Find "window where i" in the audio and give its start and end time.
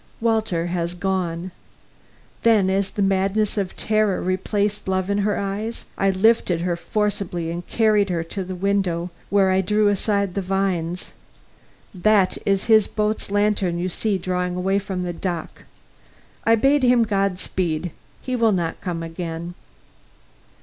8.55-9.61